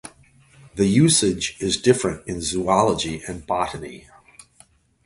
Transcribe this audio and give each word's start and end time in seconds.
The 0.77 0.87
usage 0.87 1.57
is 1.59 1.77
different 1.79 2.27
in 2.27 2.41
zoology 2.41 3.21
and 3.27 3.45
botany. 3.45 4.07